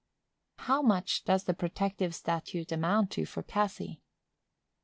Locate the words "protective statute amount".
1.53-3.11